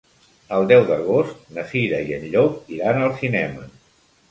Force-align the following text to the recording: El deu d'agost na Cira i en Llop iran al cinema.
El 0.55 0.63
deu 0.71 0.85
d'agost 0.87 1.43
na 1.59 1.67
Cira 1.73 2.01
i 2.09 2.17
en 2.17 2.27
Llop 2.33 2.75
iran 2.79 3.01
al 3.05 3.17
cinema. 3.23 3.71